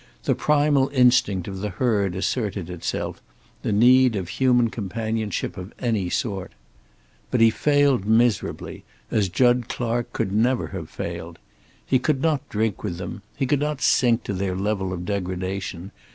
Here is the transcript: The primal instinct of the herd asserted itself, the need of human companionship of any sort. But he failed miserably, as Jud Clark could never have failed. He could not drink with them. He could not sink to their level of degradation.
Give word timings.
The 0.23 0.33
primal 0.33 0.89
instinct 0.89 1.47
of 1.47 1.59
the 1.59 1.69
herd 1.69 2.15
asserted 2.15 2.71
itself, 2.71 3.21
the 3.61 3.71
need 3.71 4.15
of 4.15 4.29
human 4.29 4.71
companionship 4.71 5.57
of 5.57 5.73
any 5.77 6.09
sort. 6.09 6.53
But 7.29 7.39
he 7.39 7.51
failed 7.51 8.07
miserably, 8.07 8.83
as 9.11 9.29
Jud 9.29 9.69
Clark 9.69 10.11
could 10.11 10.33
never 10.33 10.69
have 10.69 10.89
failed. 10.89 11.37
He 11.85 11.99
could 11.99 12.19
not 12.19 12.49
drink 12.49 12.83
with 12.83 12.97
them. 12.97 13.21
He 13.37 13.45
could 13.45 13.59
not 13.59 13.79
sink 13.79 14.23
to 14.23 14.33
their 14.33 14.55
level 14.55 14.91
of 14.91 15.05
degradation. 15.05 15.91